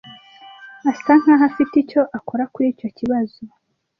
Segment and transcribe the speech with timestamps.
[0.91, 3.39] Asa nkaho afite icyo akora kuri icyo kibazo.